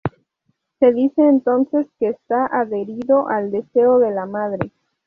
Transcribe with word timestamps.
Se 0.79 0.93
dice 0.93 1.21
entonces 1.21 1.85
que 1.99 2.09
está 2.09 2.47
adherido 2.47 3.27
al 3.27 3.51
"deseo 3.51 3.99
de 3.99 4.09
la 4.09 4.25
madre". 4.25 4.71